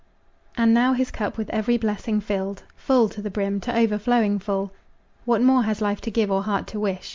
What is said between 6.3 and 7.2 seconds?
or heart to wish?